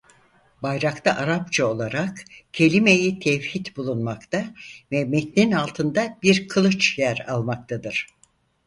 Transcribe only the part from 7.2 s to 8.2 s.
almaktadır.